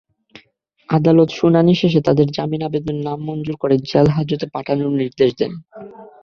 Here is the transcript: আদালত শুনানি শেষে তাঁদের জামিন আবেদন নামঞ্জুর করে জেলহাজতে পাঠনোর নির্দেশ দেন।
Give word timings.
আদালত 0.89 1.29
শুনানি 1.39 1.73
শেষে 1.75 1.99
তাঁদের 2.01 2.27
জামিন 2.31 2.61
আবেদন 2.63 2.97
নামঞ্জুর 3.07 3.55
করে 3.57 3.75
জেলহাজতে 3.89 4.45
পাঠনোর 4.53 4.91
নির্দেশ 5.01 5.29
দেন। 5.39 5.51